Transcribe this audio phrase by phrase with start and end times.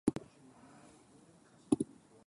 [0.03, 1.87] 據理力爭